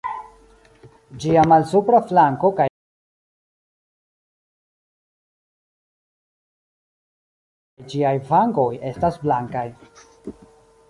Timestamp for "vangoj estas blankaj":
8.33-9.67